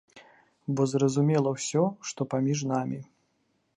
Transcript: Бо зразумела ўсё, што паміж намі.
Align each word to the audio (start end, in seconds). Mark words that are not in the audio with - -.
Бо 0.77 0.81
зразумела 0.93 1.49
ўсё, 1.57 1.83
што 2.13 2.21
паміж 2.33 2.67
намі. 2.73 2.99